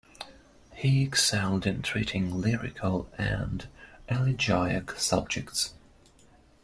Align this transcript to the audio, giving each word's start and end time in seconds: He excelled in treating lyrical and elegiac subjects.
He 0.73 1.03
excelled 1.03 1.67
in 1.67 1.83
treating 1.83 2.41
lyrical 2.41 3.07
and 3.19 3.67
elegiac 4.09 4.93
subjects. 4.99 5.75